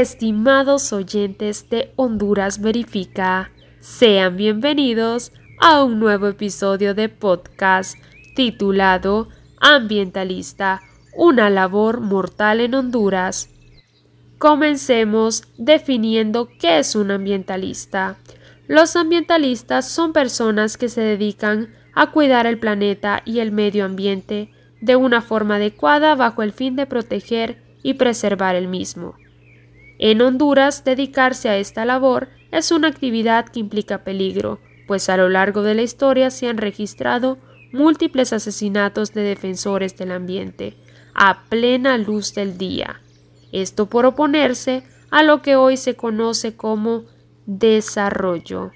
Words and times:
Estimados 0.00 0.92
oyentes 0.92 1.70
de 1.70 1.94
Honduras 1.96 2.60
Verifica, 2.60 3.50
sean 3.80 4.36
bienvenidos 4.36 5.32
a 5.58 5.82
un 5.82 5.98
nuevo 5.98 6.26
episodio 6.26 6.92
de 6.92 7.08
podcast 7.08 7.96
titulado 8.34 9.30
Ambientalista, 9.58 10.82
una 11.16 11.48
labor 11.48 12.02
mortal 12.02 12.60
en 12.60 12.74
Honduras. 12.74 13.48
Comencemos 14.36 15.44
definiendo 15.56 16.50
qué 16.60 16.80
es 16.80 16.94
un 16.94 17.10
ambientalista. 17.10 18.18
Los 18.68 18.96
ambientalistas 18.96 19.88
son 19.88 20.12
personas 20.12 20.76
que 20.76 20.90
se 20.90 21.00
dedican 21.00 21.74
a 21.94 22.10
cuidar 22.10 22.46
el 22.46 22.58
planeta 22.58 23.22
y 23.24 23.38
el 23.38 23.50
medio 23.50 23.86
ambiente 23.86 24.52
de 24.82 24.94
una 24.94 25.22
forma 25.22 25.54
adecuada 25.54 26.14
bajo 26.16 26.42
el 26.42 26.52
fin 26.52 26.76
de 26.76 26.84
proteger 26.84 27.62
y 27.82 27.94
preservar 27.94 28.56
el 28.56 28.68
mismo. 28.68 29.14
En 29.98 30.20
Honduras, 30.20 30.84
dedicarse 30.84 31.48
a 31.48 31.56
esta 31.56 31.84
labor 31.84 32.28
es 32.50 32.70
una 32.70 32.88
actividad 32.88 33.48
que 33.48 33.60
implica 33.60 34.04
peligro, 34.04 34.60
pues 34.86 35.08
a 35.08 35.16
lo 35.16 35.28
largo 35.28 35.62
de 35.62 35.74
la 35.74 35.82
historia 35.82 36.30
se 36.30 36.48
han 36.48 36.58
registrado 36.58 37.38
múltiples 37.72 38.32
asesinatos 38.32 39.12
de 39.12 39.22
defensores 39.22 39.96
del 39.96 40.12
ambiente, 40.12 40.76
a 41.14 41.44
plena 41.48 41.98
luz 41.98 42.34
del 42.34 42.58
día. 42.58 43.00
Esto 43.52 43.86
por 43.86 44.06
oponerse 44.06 44.84
a 45.10 45.22
lo 45.22 45.42
que 45.42 45.56
hoy 45.56 45.76
se 45.76 45.96
conoce 45.96 46.56
como 46.56 47.04
desarrollo. 47.46 48.72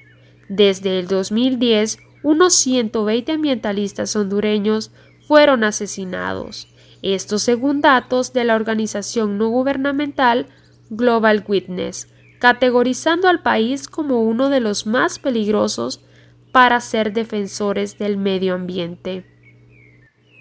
Desde 0.49 0.99
el 0.99 1.07
2010, 1.07 1.99
unos 2.23 2.55
120 2.55 3.33
ambientalistas 3.33 4.17
hondureños 4.17 4.91
fueron 5.27 5.65
asesinados. 5.65 6.69
Esto 7.03 7.39
según 7.39 7.81
datos 7.81 8.33
de 8.33 8.45
la 8.45 8.57
organización 8.57 9.39
no 9.39 9.49
gubernamental 9.49 10.49
Global 10.91 11.45
Witness, 11.47 12.09
categorizando 12.41 13.29
al 13.29 13.43
país 13.43 13.89
como 13.89 14.23
uno 14.23 14.49
de 14.51 14.61
los 14.61 14.87
más 14.87 15.19
peligrosos 15.19 16.05
para 16.53 16.81
ser 16.81 17.13
defensores 17.13 17.99
del 17.99 18.17
medio 18.17 18.55
ambiente. 18.55 19.25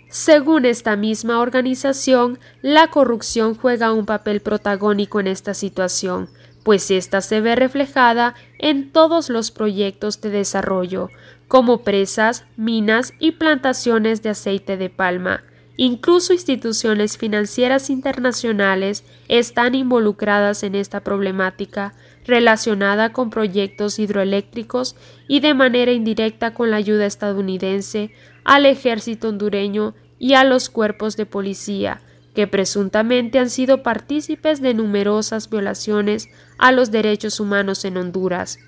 Según 0.09 0.65
esta 0.65 0.95
misma 0.95 1.39
organización, 1.39 2.39
la 2.63 2.87
corrupción 2.89 3.53
juega 3.53 3.93
un 3.93 4.07
papel 4.07 4.41
protagónico 4.41 5.19
en 5.19 5.27
esta 5.27 5.53
situación, 5.53 6.29
pues 6.63 6.89
ésta 6.89 7.21
se 7.21 7.41
ve 7.41 7.55
reflejada 7.55 8.33
en 8.57 8.91
todos 8.91 9.29
los 9.29 9.51
proyectos 9.51 10.19
de 10.19 10.31
desarrollo, 10.31 11.09
como 11.47 11.83
presas, 11.83 12.45
minas 12.57 13.13
y 13.19 13.33
plantaciones 13.33 14.23
de 14.23 14.29
aceite 14.29 14.77
de 14.77 14.89
palma, 14.89 15.43
Incluso 15.81 16.33
instituciones 16.33 17.17
financieras 17.17 17.89
internacionales 17.89 19.05
están 19.29 19.75
involucradas 19.75 20.63
en 20.63 20.75
esta 20.75 21.05
problemática 21.05 21.93
relacionada 22.25 23.13
con 23.13 23.29
proyectos 23.29 23.97
hidroeléctricos 23.97 24.97
y 25.29 25.39
de 25.39 25.53
manera 25.53 25.93
indirecta 25.93 26.53
con 26.53 26.69
la 26.69 26.75
ayuda 26.75 27.05
estadounidense 27.05 28.11
al 28.43 28.65
ejército 28.65 29.29
hondureño 29.29 29.95
y 30.17 30.33
a 30.33 30.43
los 30.43 30.69
cuerpos 30.69 31.15
de 31.15 31.25
policía, 31.25 32.01
que 32.35 32.45
presuntamente 32.45 33.39
han 33.39 33.49
sido 33.49 33.81
partícipes 33.81 34.61
de 34.61 34.73
numerosas 34.73 35.49
violaciones 35.49 36.27
a 36.57 36.73
los 36.73 36.91
derechos 36.91 37.39
humanos 37.39 37.85
en 37.85 37.95
Honduras. 37.95 38.59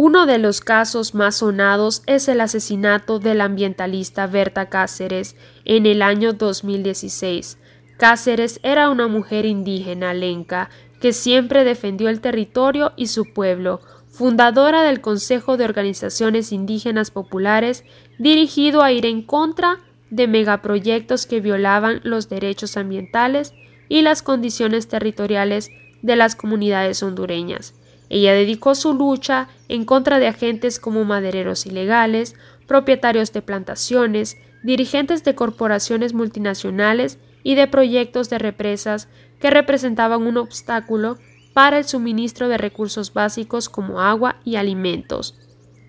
Uno 0.00 0.26
de 0.26 0.38
los 0.38 0.60
casos 0.60 1.16
más 1.16 1.38
sonados 1.38 2.04
es 2.06 2.28
el 2.28 2.40
asesinato 2.40 3.18
del 3.18 3.40
ambientalista 3.40 4.28
Berta 4.28 4.68
Cáceres 4.68 5.34
en 5.64 5.86
el 5.86 6.02
año 6.02 6.34
2016. 6.34 7.58
Cáceres 7.98 8.60
era 8.62 8.90
una 8.90 9.08
mujer 9.08 9.44
indígena 9.44 10.14
lenca 10.14 10.70
que 11.00 11.12
siempre 11.12 11.64
defendió 11.64 12.08
el 12.10 12.20
territorio 12.20 12.92
y 12.94 13.08
su 13.08 13.32
pueblo, 13.34 13.80
fundadora 14.08 14.84
del 14.84 15.00
Consejo 15.00 15.56
de 15.56 15.64
Organizaciones 15.64 16.52
Indígenas 16.52 17.10
Populares, 17.10 17.82
dirigido 18.20 18.84
a 18.84 18.92
ir 18.92 19.04
en 19.04 19.22
contra 19.22 19.80
de 20.10 20.28
megaproyectos 20.28 21.26
que 21.26 21.40
violaban 21.40 22.02
los 22.04 22.28
derechos 22.28 22.76
ambientales 22.76 23.52
y 23.88 24.02
las 24.02 24.22
condiciones 24.22 24.86
territoriales 24.86 25.70
de 26.02 26.14
las 26.14 26.36
comunidades 26.36 27.02
hondureñas. 27.02 27.74
Ella 28.10 28.32
dedicó 28.32 28.74
su 28.74 28.94
lucha 28.94 29.48
en 29.68 29.84
contra 29.84 30.18
de 30.18 30.28
agentes 30.28 30.78
como 30.78 31.04
madereros 31.04 31.66
ilegales, 31.66 32.34
propietarios 32.66 33.32
de 33.32 33.42
plantaciones, 33.42 34.36
dirigentes 34.62 35.24
de 35.24 35.34
corporaciones 35.34 36.14
multinacionales 36.14 37.18
y 37.42 37.54
de 37.54 37.66
proyectos 37.66 38.30
de 38.30 38.38
represas 38.38 39.08
que 39.40 39.50
representaban 39.50 40.22
un 40.22 40.36
obstáculo 40.36 41.18
para 41.52 41.78
el 41.78 41.84
suministro 41.84 42.48
de 42.48 42.58
recursos 42.58 43.12
básicos 43.12 43.68
como 43.68 44.00
agua 44.00 44.36
y 44.44 44.56
alimentos, 44.56 45.38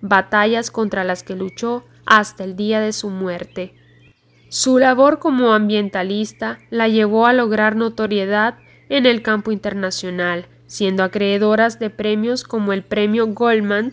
batallas 0.02 0.72
contra 0.72 1.04
las 1.04 1.24
que 1.24 1.36
luchó 1.36 1.84
hasta 2.06 2.44
el 2.44 2.56
día 2.56 2.80
de 2.80 2.94
su 2.94 3.10
muerte. 3.10 3.76
Su 4.50 4.80
labor 4.80 5.20
como 5.20 5.54
ambientalista 5.54 6.58
la 6.72 6.88
llevó 6.88 7.28
a 7.28 7.34
lograr 7.34 7.76
notoriedad 7.76 8.58
en 8.90 9.06
el 9.06 9.22
campo 9.22 9.52
internacional, 9.52 10.48
siendo 10.70 11.04
acreedoras 11.04 11.80
de 11.80 11.90
premios 11.90 12.44
como 12.44 12.74
el 12.74 12.84
Premio 12.84 13.26
Goldman, 13.26 13.92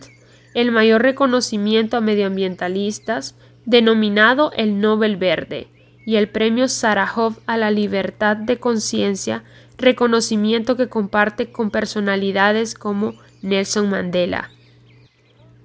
el 0.53 0.71
mayor 0.71 1.01
reconocimiento 1.01 1.97
a 1.97 2.01
medioambientalistas, 2.01 3.35
denominado 3.65 4.51
el 4.55 4.79
Nobel 4.79 5.17
Verde, 5.17 5.67
y 6.05 6.17
el 6.17 6.29
Premio 6.29 6.67
Sarajov 6.67 7.33
a 7.47 7.57
la 7.57 7.71
Libertad 7.71 8.37
de 8.37 8.59
Conciencia, 8.59 9.43
reconocimiento 9.79 10.77
que 10.77 10.87
comparte 10.87 11.51
con 11.51 11.71
personalidades 11.71 12.75
como 12.75 13.15
Nelson 13.41 13.89
Mandela. 13.89 14.51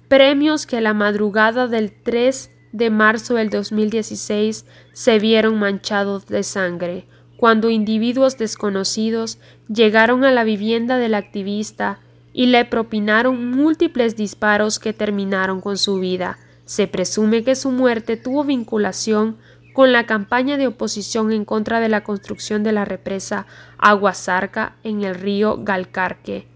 Premios 0.07 0.65
que 0.65 0.77
a 0.77 0.81
la 0.81 0.95
madrugada 0.95 1.67
del 1.67 1.91
3 1.91 2.49
de 2.71 2.89
marzo 2.89 3.35
del 3.35 3.51
2016 3.51 4.65
se 4.93 5.19
vieron 5.19 5.59
manchados 5.59 6.25
de 6.25 6.41
sangre, 6.41 7.05
cuando 7.43 7.69
individuos 7.69 8.37
desconocidos 8.37 9.37
llegaron 9.67 10.23
a 10.23 10.31
la 10.31 10.45
vivienda 10.45 10.97
del 10.97 11.13
activista 11.13 11.99
y 12.31 12.45
le 12.45 12.63
propinaron 12.63 13.51
múltiples 13.51 14.15
disparos 14.15 14.79
que 14.79 14.93
terminaron 14.93 15.59
con 15.59 15.77
su 15.77 15.99
vida. 15.99 16.39
Se 16.63 16.87
presume 16.87 17.43
que 17.43 17.55
su 17.55 17.69
muerte 17.71 18.15
tuvo 18.15 18.45
vinculación 18.45 19.35
con 19.73 19.91
la 19.91 20.05
campaña 20.05 20.55
de 20.55 20.67
oposición 20.67 21.33
en 21.33 21.43
contra 21.43 21.81
de 21.81 21.89
la 21.89 22.05
construcción 22.05 22.63
de 22.63 22.71
la 22.71 22.85
represa 22.85 23.45
Aguasarca 23.77 24.77
en 24.85 25.03
el 25.03 25.13
río 25.13 25.57
Galcarque. 25.65 26.47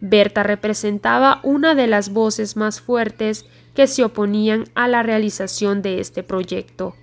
Berta 0.00 0.44
representaba 0.44 1.40
una 1.42 1.74
de 1.74 1.88
las 1.88 2.12
voces 2.12 2.56
más 2.56 2.80
fuertes 2.80 3.46
que 3.74 3.88
se 3.88 4.04
oponían 4.04 4.66
a 4.76 4.86
la 4.86 5.02
realización 5.02 5.82
de 5.82 5.98
este 5.98 6.22
proyecto. 6.22 6.94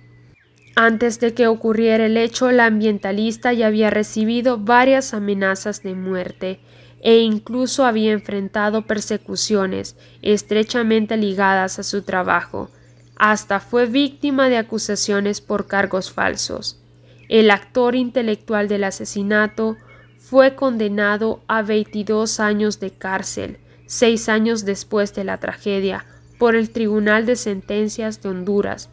Antes 0.76 1.20
de 1.20 1.34
que 1.34 1.46
ocurriera 1.46 2.06
el 2.06 2.16
hecho, 2.16 2.50
la 2.50 2.66
ambientalista 2.66 3.52
ya 3.52 3.68
había 3.68 3.90
recibido 3.90 4.58
varias 4.58 5.14
amenazas 5.14 5.82
de 5.82 5.94
muerte 5.94 6.60
e 7.00 7.18
incluso 7.18 7.84
había 7.84 8.12
enfrentado 8.12 8.82
persecuciones 8.82 9.96
estrechamente 10.22 11.16
ligadas 11.16 11.78
a 11.78 11.84
su 11.84 12.02
trabajo. 12.02 12.70
Hasta 13.14 13.60
fue 13.60 13.86
víctima 13.86 14.48
de 14.48 14.56
acusaciones 14.56 15.40
por 15.40 15.68
cargos 15.68 16.10
falsos. 16.10 16.80
El 17.28 17.50
actor 17.52 17.94
intelectual 17.94 18.66
del 18.66 18.84
asesinato 18.84 19.76
fue 20.18 20.56
condenado 20.56 21.40
a 21.46 21.62
22 21.62 22.40
años 22.40 22.80
de 22.80 22.90
cárcel, 22.90 23.58
seis 23.86 24.28
años 24.28 24.64
después 24.64 25.14
de 25.14 25.22
la 25.22 25.38
tragedia, 25.38 26.04
por 26.38 26.56
el 26.56 26.70
Tribunal 26.70 27.26
de 27.26 27.36
Sentencias 27.36 28.22
de 28.22 28.30
Honduras, 28.30 28.90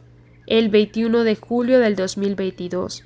el 0.51 0.67
21 0.67 1.23
de 1.23 1.37
julio 1.37 1.79
del 1.79 1.95
2022. 1.95 3.05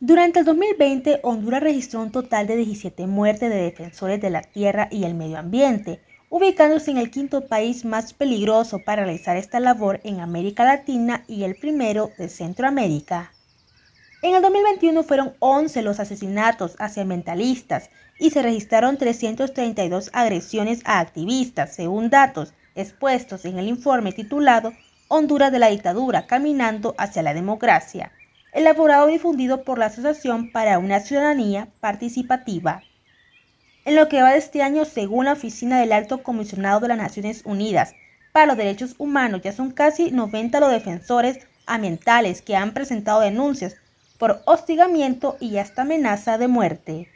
Durante 0.00 0.40
el 0.40 0.44
2020, 0.44 1.20
Honduras 1.22 1.62
registró 1.62 2.02
un 2.02 2.10
total 2.10 2.48
de 2.48 2.56
17 2.56 3.06
muertes 3.06 3.48
de 3.48 3.62
defensores 3.62 4.20
de 4.20 4.30
la 4.30 4.42
tierra 4.42 4.88
y 4.90 5.04
el 5.04 5.14
medio 5.14 5.38
ambiente, 5.38 6.00
ubicándose 6.28 6.90
en 6.90 6.96
el 6.96 7.12
quinto 7.12 7.46
país 7.46 7.84
más 7.84 8.14
peligroso 8.14 8.80
para 8.84 9.04
realizar 9.04 9.36
esta 9.36 9.60
labor 9.60 10.00
en 10.02 10.18
América 10.18 10.64
Latina 10.64 11.22
y 11.28 11.44
el 11.44 11.54
primero 11.54 12.10
de 12.18 12.28
Centroamérica. 12.28 13.32
En 14.20 14.34
el 14.34 14.42
2021 14.42 15.04
fueron 15.04 15.34
11 15.38 15.82
los 15.82 16.00
asesinatos 16.00 16.74
hacia 16.80 17.04
ambientalistas 17.04 17.90
y 18.18 18.30
se 18.30 18.42
registraron 18.42 18.96
332 18.96 20.10
agresiones 20.12 20.80
a 20.84 20.98
activistas, 20.98 21.76
según 21.76 22.10
datos 22.10 22.54
expuestos 22.74 23.44
en 23.44 23.60
el 23.60 23.68
informe 23.68 24.10
titulado 24.10 24.72
Honduras 25.10 25.50
de 25.50 25.58
la 25.58 25.68
dictadura, 25.68 26.26
caminando 26.26 26.94
hacia 26.98 27.22
la 27.22 27.32
democracia, 27.32 28.12
elaborado 28.52 29.08
y 29.08 29.14
difundido 29.14 29.62
por 29.62 29.78
la 29.78 29.86
Asociación 29.86 30.52
para 30.52 30.78
una 30.78 31.00
Ciudadanía 31.00 31.68
Participativa. 31.80 32.82
En 33.86 33.96
lo 33.96 34.08
que 34.08 34.20
va 34.20 34.32
de 34.32 34.38
este 34.38 34.62
año, 34.62 34.84
según 34.84 35.24
la 35.24 35.32
Oficina 35.32 35.80
del 35.80 35.92
Alto 35.92 36.22
Comisionado 36.22 36.80
de 36.80 36.88
las 36.88 36.98
Naciones 36.98 37.40
Unidas 37.46 37.94
para 38.32 38.44
los 38.44 38.58
Derechos 38.58 38.94
Humanos, 38.98 39.40
ya 39.42 39.52
son 39.52 39.70
casi 39.70 40.10
90 40.10 40.60
los 40.60 40.70
defensores 40.70 41.38
ambientales 41.64 42.42
que 42.42 42.54
han 42.54 42.74
presentado 42.74 43.20
denuncias 43.20 43.76
por 44.18 44.42
hostigamiento 44.44 45.38
y 45.40 45.56
hasta 45.56 45.82
amenaza 45.82 46.36
de 46.36 46.48
muerte. 46.48 47.08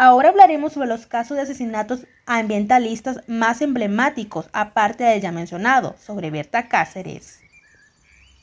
Ahora 0.00 0.28
hablaremos 0.28 0.74
sobre 0.74 0.86
los 0.86 1.06
casos 1.06 1.36
de 1.36 1.42
asesinatos 1.42 2.06
ambientalistas 2.24 3.18
más 3.26 3.60
emblemáticos, 3.62 4.48
aparte 4.52 5.02
del 5.02 5.20
ya 5.20 5.32
mencionado, 5.32 5.96
sobre 5.98 6.30
Berta 6.30 6.68
Cáceres. 6.68 7.40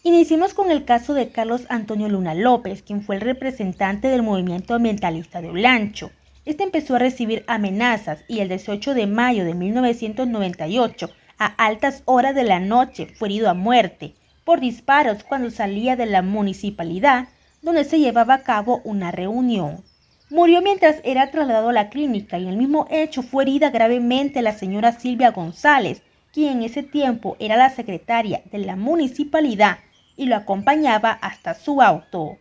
Iniciemos 0.04 0.54
con 0.54 0.70
el 0.70 0.84
caso 0.84 1.14
de 1.14 1.30
Carlos 1.30 1.66
Antonio 1.70 2.10
Luna 2.10 2.36
López, 2.36 2.84
quien 2.84 3.02
fue 3.02 3.16
el 3.16 3.22
representante 3.22 4.10
del 4.10 4.22
movimiento 4.22 4.74
ambientalista 4.74 5.42
de 5.42 5.48
Olancho. 5.48 6.12
Este 6.44 6.64
empezó 6.64 6.98
a 6.98 7.00
recibir 7.00 7.46
amenazas 7.48 8.26
y 8.28 8.42
el 8.42 8.50
18 8.50 8.94
de 8.94 9.08
mayo 9.08 9.46
de 9.46 9.54
1998, 9.54 11.10
a 11.40 11.46
altas 11.46 12.04
horas 12.04 12.36
de 12.36 12.44
la 12.44 12.60
noche, 12.60 13.08
fue 13.18 13.30
herido 13.30 13.50
a 13.50 13.54
muerte 13.54 14.14
por 14.44 14.60
disparos 14.60 15.24
cuando 15.24 15.50
salía 15.52 15.96
de 15.96 16.06
la 16.06 16.22
municipalidad 16.22 17.30
donde 17.62 17.86
se 17.86 18.00
llevaba 18.00 18.34
a 18.34 18.44
cabo 18.44 18.82
una 18.84 19.12
reunión. 19.12 19.86
Murió 20.32 20.64
mientras 20.64 21.02
era 21.04 21.30
trasladado 21.30 21.70
a 21.70 21.74
la 21.74 21.90
clínica 21.90 22.40
y 22.40 22.44
en 22.44 22.50
el 22.50 22.58
mismo 22.58 22.88
hecho 22.90 23.22
fue 23.22 23.44
herida 23.44 23.70
gravemente 23.70 24.42
la 24.42 24.54
señora 24.54 24.92
Silvia 24.92 25.30
González, 25.30 26.02
quien 26.34 26.58
en 26.58 26.64
ese 26.64 26.82
tiempo 26.82 27.38
era 27.40 27.56
la 27.56 27.70
secretaria 27.70 28.42
de 28.52 28.58
la 28.58 28.76
municipalidad 28.76 29.78
y 30.18 30.26
lo 30.26 30.36
acompañaba 30.36 31.12
hasta 31.12 31.54
su 31.54 31.80
auto. 31.80 32.40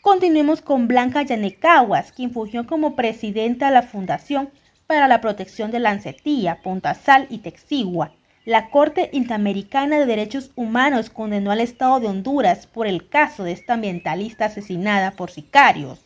Continuemos 0.00 0.62
con 0.62 0.86
Blanca 0.86 1.22
Yanecaguas, 1.22 2.12
quien 2.12 2.30
fungió 2.30 2.68
como 2.68 2.94
presidenta 2.94 3.66
de 3.66 3.74
la 3.74 3.82
Fundación 3.82 4.50
para 4.86 5.08
la 5.08 5.20
Protección 5.20 5.72
de 5.72 5.80
la 5.80 5.90
Ancetía, 5.90 6.60
Punta 6.62 6.94
Sal 6.94 7.26
y 7.30 7.38
Texigua. 7.38 8.12
La 8.44 8.70
Corte 8.70 9.10
Interamericana 9.12 9.98
de 9.98 10.06
Derechos 10.06 10.52
Humanos 10.54 11.10
condenó 11.10 11.50
al 11.50 11.60
Estado 11.60 11.98
de 11.98 12.06
Honduras 12.06 12.68
por 12.68 12.86
el 12.86 13.08
caso 13.08 13.42
de 13.42 13.50
esta 13.50 13.74
ambientalista 13.74 14.44
asesinada 14.44 15.10
por 15.12 15.32
sicarios 15.32 15.98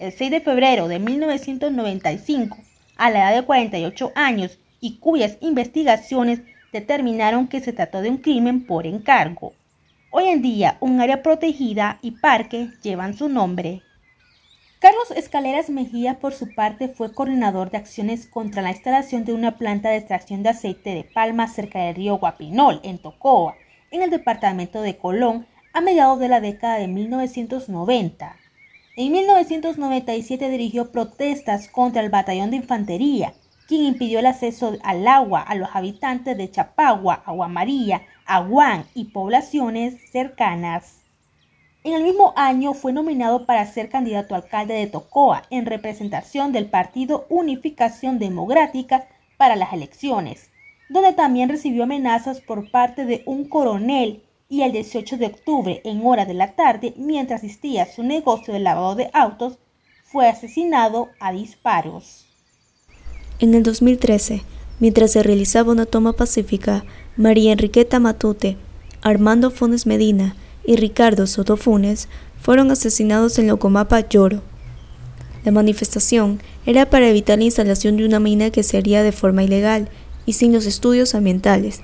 el 0.00 0.12
6 0.12 0.30
de 0.30 0.40
febrero 0.40 0.88
de 0.88 0.98
1995 0.98 2.56
a 2.96 3.10
la 3.10 3.18
edad 3.18 3.40
de 3.40 3.46
48 3.46 4.12
años 4.14 4.58
y 4.80 4.96
cuyas 4.96 5.36
investigaciones 5.40 6.40
determinaron 6.72 7.48
que 7.48 7.60
se 7.60 7.74
trató 7.74 8.00
de 8.00 8.08
un 8.08 8.16
crimen 8.16 8.64
por 8.66 8.86
encargo. 8.86 9.52
Hoy 10.10 10.24
en 10.28 10.40
día, 10.42 10.78
un 10.80 11.00
área 11.00 11.22
protegida 11.22 11.98
y 12.02 12.12
parque 12.12 12.70
llevan 12.82 13.14
su 13.14 13.28
nombre. 13.28 13.82
Carlos 14.78 15.10
Escaleras 15.14 15.68
Mejía, 15.68 16.18
por 16.18 16.32
su 16.32 16.54
parte, 16.54 16.88
fue 16.88 17.12
coordinador 17.12 17.70
de 17.70 17.76
acciones 17.76 18.26
contra 18.26 18.62
la 18.62 18.70
instalación 18.70 19.26
de 19.26 19.34
una 19.34 19.58
planta 19.58 19.90
de 19.90 19.98
extracción 19.98 20.42
de 20.42 20.48
aceite 20.48 20.94
de 20.94 21.04
palma 21.04 21.46
cerca 21.46 21.80
del 21.80 21.96
río 21.96 22.16
Guapinol, 22.16 22.80
en 22.82 22.98
Tocoa, 22.98 23.56
en 23.90 24.00
el 24.00 24.08
departamento 24.08 24.80
de 24.80 24.96
Colón, 24.96 25.46
a 25.74 25.82
mediados 25.82 26.18
de 26.18 26.28
la 26.28 26.40
década 26.40 26.78
de 26.78 26.88
1990. 26.88 28.39
En 28.96 29.12
1997 29.12 30.48
dirigió 30.50 30.90
protestas 30.90 31.68
contra 31.68 32.02
el 32.02 32.10
batallón 32.10 32.50
de 32.50 32.56
infantería, 32.56 33.34
quien 33.68 33.84
impidió 33.84 34.18
el 34.18 34.26
acceso 34.26 34.76
al 34.82 35.06
agua 35.06 35.40
a 35.40 35.54
los 35.54 35.68
habitantes 35.74 36.36
de 36.36 36.50
Chapagua, 36.50 37.22
Aguamarilla, 37.24 38.02
Aguán 38.26 38.84
y 38.94 39.04
poblaciones 39.06 40.10
cercanas. 40.10 41.04
En 41.84 41.94
el 41.94 42.02
mismo 42.02 42.34
año 42.36 42.74
fue 42.74 42.92
nominado 42.92 43.46
para 43.46 43.64
ser 43.64 43.88
candidato 43.88 44.34
a 44.34 44.38
alcalde 44.38 44.74
de 44.74 44.88
Tocoa 44.88 45.44
en 45.50 45.66
representación 45.66 46.50
del 46.50 46.66
Partido 46.66 47.26
Unificación 47.30 48.18
Democrática 48.18 49.06
para 49.36 49.54
las 49.54 49.72
elecciones, 49.72 50.50
donde 50.88 51.12
también 51.12 51.48
recibió 51.48 51.84
amenazas 51.84 52.40
por 52.40 52.70
parte 52.72 53.06
de 53.06 53.22
un 53.24 53.48
coronel 53.48 54.24
y 54.50 54.62
el 54.62 54.72
18 54.72 55.16
de 55.16 55.26
octubre, 55.26 55.80
en 55.84 56.04
hora 56.04 56.26
de 56.26 56.34
la 56.34 56.56
tarde, 56.56 56.92
mientras 56.96 57.42
asistía 57.42 57.84
a 57.84 57.86
su 57.86 58.02
negocio 58.02 58.52
de 58.52 58.58
lavado 58.58 58.96
de 58.96 59.08
autos, 59.14 59.58
fue 60.02 60.28
asesinado 60.28 61.08
a 61.20 61.32
disparos. 61.32 62.26
En 63.38 63.54
el 63.54 63.62
2013, 63.62 64.42
mientras 64.80 65.12
se 65.12 65.22
realizaba 65.22 65.70
una 65.70 65.86
toma 65.86 66.14
pacífica, 66.14 66.84
María 67.16 67.52
Enriqueta 67.52 68.00
Matute, 68.00 68.56
Armando 69.02 69.52
Funes 69.52 69.86
Medina 69.86 70.34
y 70.64 70.76
Ricardo 70.76 71.28
Soto 71.28 71.56
Funes 71.56 72.08
fueron 72.42 72.72
asesinados 72.72 73.38
en 73.38 73.46
Locomapa 73.46 74.00
Lloro. 74.08 74.42
La 75.44 75.52
manifestación 75.52 76.42
era 76.66 76.90
para 76.90 77.08
evitar 77.08 77.38
la 77.38 77.44
instalación 77.44 77.96
de 77.96 78.04
una 78.04 78.18
mina 78.18 78.50
que 78.50 78.64
se 78.64 78.76
haría 78.76 79.04
de 79.04 79.12
forma 79.12 79.44
ilegal 79.44 79.88
y 80.26 80.32
sin 80.32 80.52
los 80.52 80.66
estudios 80.66 81.14
ambientales, 81.14 81.82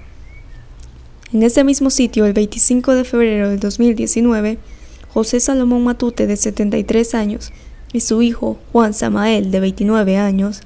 en 1.32 1.42
ese 1.42 1.64
mismo 1.64 1.90
sitio, 1.90 2.24
el 2.24 2.32
25 2.32 2.94
de 2.94 3.04
febrero 3.04 3.48
de 3.48 3.56
2019, 3.56 4.58
José 5.12 5.40
Salomón 5.40 5.82
Matute, 5.82 6.26
de 6.26 6.36
73 6.36 7.14
años, 7.14 7.52
y 7.92 8.00
su 8.00 8.22
hijo, 8.22 8.58
Juan 8.72 8.94
Samael, 8.94 9.50
de 9.50 9.60
29 9.60 10.18
años, 10.18 10.60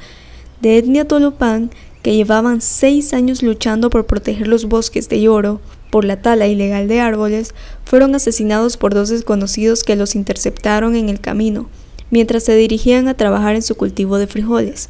de 0.60 0.76
etnia 0.76 1.06
Tolopán, 1.06 1.70
que 2.02 2.14
llevaban 2.14 2.60
seis 2.60 3.14
años 3.14 3.42
luchando 3.42 3.90
por 3.90 4.06
proteger 4.06 4.48
los 4.48 4.66
bosques 4.66 5.08
de 5.08 5.20
Lloro 5.20 5.60
por 5.90 6.04
la 6.04 6.20
tala 6.20 6.46
ilegal 6.46 6.88
de 6.88 7.00
árboles, 7.00 7.54
fueron 7.84 8.14
asesinados 8.14 8.76
por 8.76 8.94
dos 8.94 9.08
desconocidos 9.08 9.82
que 9.82 9.96
los 9.96 10.14
interceptaron 10.14 10.94
en 10.94 11.08
el 11.08 11.20
camino, 11.20 11.68
mientras 12.10 12.44
se 12.44 12.54
dirigían 12.54 13.08
a 13.08 13.14
trabajar 13.14 13.54
en 13.54 13.62
su 13.62 13.74
cultivo 13.76 14.18
de 14.18 14.26
frijoles. 14.26 14.88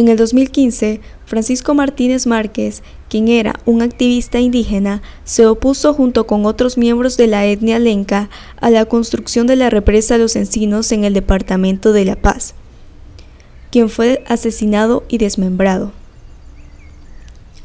En 0.00 0.08
el 0.08 0.16
2015, 0.16 0.98
Francisco 1.26 1.74
Martínez 1.74 2.26
Márquez, 2.26 2.82
quien 3.10 3.28
era 3.28 3.60
un 3.66 3.82
activista 3.82 4.40
indígena, 4.40 5.02
se 5.24 5.44
opuso 5.44 5.92
junto 5.92 6.26
con 6.26 6.46
otros 6.46 6.78
miembros 6.78 7.18
de 7.18 7.26
la 7.26 7.44
etnia 7.44 7.78
lenca 7.78 8.30
a 8.62 8.70
la 8.70 8.86
construcción 8.86 9.46
de 9.46 9.56
la 9.56 9.68
represa 9.68 10.16
Los 10.16 10.36
Encinos 10.36 10.90
en 10.92 11.04
el 11.04 11.12
departamento 11.12 11.92
de 11.92 12.06
La 12.06 12.16
Paz, 12.16 12.54
quien 13.70 13.90
fue 13.90 14.24
asesinado 14.26 15.04
y 15.10 15.18
desmembrado. 15.18 15.92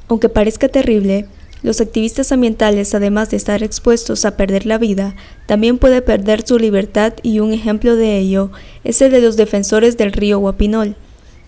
Aunque 0.09 0.27
parezca 0.27 0.67
terrible, 0.67 1.29
los 1.63 1.79
activistas 1.79 2.33
ambientales, 2.33 2.93
además 2.93 3.29
de 3.29 3.37
estar 3.37 3.63
expuestos 3.63 4.25
a 4.25 4.35
perder 4.35 4.65
la 4.65 4.77
vida, 4.77 5.15
también 5.45 5.77
pueden 5.77 6.03
perder 6.03 6.45
su 6.45 6.59
libertad 6.59 7.13
y 7.23 7.39
un 7.39 7.53
ejemplo 7.53 7.95
de 7.95 8.17
ello 8.17 8.51
es 8.83 9.01
el 9.01 9.13
de 9.13 9.21
los 9.21 9.37
defensores 9.37 9.95
del 9.95 10.11
río 10.11 10.39
Guapinol, 10.39 10.97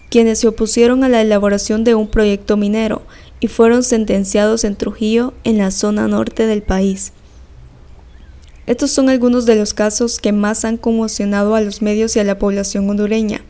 quienes 0.09 0.39
se 0.39 0.47
opusieron 0.47 1.03
a 1.03 1.09
la 1.09 1.21
elaboración 1.21 1.83
de 1.83 1.95
un 1.95 2.07
proyecto 2.07 2.57
minero 2.57 3.01
y 3.39 3.47
fueron 3.47 3.83
sentenciados 3.83 4.63
en 4.63 4.75
Trujillo, 4.75 5.33
en 5.43 5.57
la 5.57 5.71
zona 5.71 6.07
norte 6.07 6.47
del 6.47 6.63
país. 6.63 7.13
Estos 8.65 8.91
son 8.91 9.09
algunos 9.09 9.45
de 9.45 9.55
los 9.55 9.73
casos 9.73 10.19
que 10.19 10.33
más 10.33 10.65
han 10.65 10.77
conmocionado 10.77 11.55
a 11.55 11.61
los 11.61 11.81
medios 11.81 12.15
y 12.15 12.19
a 12.19 12.23
la 12.23 12.37
población 12.37 12.89
hondureña, 12.89 13.41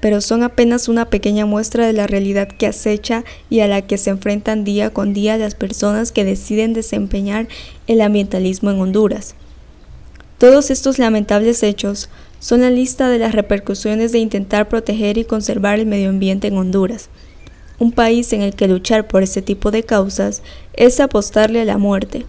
pero 0.00 0.20
son 0.20 0.42
apenas 0.42 0.88
una 0.88 1.10
pequeña 1.10 1.46
muestra 1.46 1.86
de 1.86 1.92
la 1.92 2.06
realidad 2.06 2.46
que 2.46 2.66
acecha 2.66 3.24
y 3.50 3.60
a 3.60 3.68
la 3.68 3.82
que 3.82 3.98
se 3.98 4.10
enfrentan 4.10 4.62
día 4.62 4.90
con 4.90 5.12
día 5.12 5.38
las 5.38 5.54
personas 5.54 6.12
que 6.12 6.24
deciden 6.24 6.72
desempeñar 6.72 7.48
el 7.86 8.00
ambientalismo 8.00 8.70
en 8.70 8.80
Honduras. 8.80 9.34
Todos 10.38 10.70
estos 10.70 10.98
lamentables 10.98 11.62
hechos 11.62 12.10
son 12.44 12.60
la 12.60 12.68
lista 12.68 13.08
de 13.08 13.18
las 13.18 13.34
repercusiones 13.34 14.12
de 14.12 14.18
intentar 14.18 14.68
proteger 14.68 15.16
y 15.16 15.24
conservar 15.24 15.78
el 15.78 15.86
medio 15.86 16.10
ambiente 16.10 16.46
en 16.46 16.58
Honduras, 16.58 17.08
un 17.78 17.90
país 17.90 18.34
en 18.34 18.42
el 18.42 18.54
que 18.54 18.68
luchar 18.68 19.08
por 19.08 19.22
ese 19.22 19.40
tipo 19.40 19.70
de 19.70 19.82
causas 19.82 20.42
es 20.74 21.00
apostarle 21.00 21.62
a 21.62 21.64
la 21.64 21.78
muerte. 21.78 22.26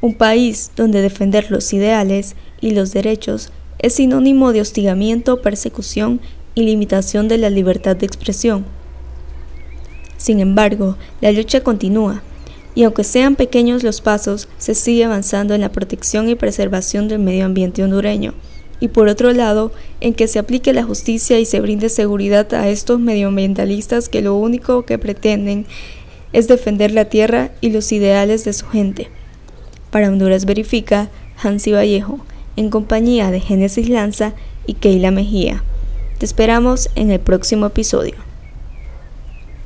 Un 0.00 0.14
país 0.14 0.72
donde 0.74 1.02
defender 1.02 1.52
los 1.52 1.72
ideales 1.72 2.34
y 2.60 2.72
los 2.72 2.92
derechos 2.92 3.52
es 3.78 3.94
sinónimo 3.94 4.52
de 4.52 4.62
hostigamiento, 4.62 5.40
persecución 5.40 6.20
y 6.56 6.64
limitación 6.64 7.28
de 7.28 7.38
la 7.38 7.48
libertad 7.48 7.94
de 7.94 8.06
expresión. 8.06 8.64
Sin 10.16 10.40
embargo, 10.40 10.96
la 11.20 11.30
lucha 11.30 11.60
continúa 11.60 12.24
y 12.74 12.84
aunque 12.84 13.04
sean 13.04 13.36
pequeños 13.36 13.82
los 13.82 14.00
pasos, 14.00 14.48
se 14.58 14.74
sigue 14.74 15.04
avanzando 15.04 15.54
en 15.54 15.60
la 15.60 15.72
protección 15.72 16.28
y 16.28 16.34
preservación 16.34 17.08
del 17.08 17.18
medio 17.18 17.44
ambiente 17.44 17.82
hondureño, 17.82 18.34
y 18.80 18.88
por 18.88 19.08
otro 19.08 19.32
lado, 19.32 19.72
en 20.00 20.12
que 20.12 20.26
se 20.26 20.38
aplique 20.38 20.72
la 20.72 20.82
justicia 20.82 21.38
y 21.38 21.44
se 21.44 21.60
brinde 21.60 21.88
seguridad 21.88 22.52
a 22.54 22.68
estos 22.68 22.98
medioambientalistas 22.98 24.08
que 24.08 24.22
lo 24.22 24.34
único 24.34 24.84
que 24.84 24.98
pretenden 24.98 25.66
es 26.32 26.48
defender 26.48 26.90
la 26.90 27.04
tierra 27.04 27.52
y 27.60 27.70
los 27.70 27.92
ideales 27.92 28.44
de 28.44 28.52
su 28.52 28.66
gente. 28.66 29.08
Para 29.90 30.08
Honduras 30.08 30.46
Verifica, 30.46 31.10
Hansi 31.36 31.72
Vallejo, 31.72 32.24
en 32.56 32.70
compañía 32.70 33.30
de 33.30 33.40
Génesis 33.40 33.88
Lanza 33.88 34.32
y 34.66 34.74
Keila 34.74 35.10
Mejía. 35.10 35.62
Te 36.18 36.26
esperamos 36.26 36.88
en 36.94 37.10
el 37.10 37.20
próximo 37.20 37.66
episodio. 37.66 38.31